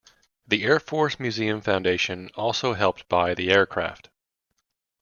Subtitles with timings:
[0.47, 4.09] The Air Force Museum Foundation also helped buy the aircraft.